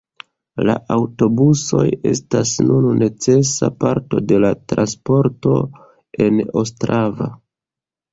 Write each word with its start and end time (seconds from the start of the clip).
La 0.67 0.75
aŭtobusoj 0.93 1.83
estas 2.11 2.53
nun 2.69 2.87
necesa 3.01 3.69
parto 3.83 4.23
de 4.31 4.39
la 4.45 4.49
transporto 4.73 5.53
en 6.27 6.41
Ostrava. 6.63 7.29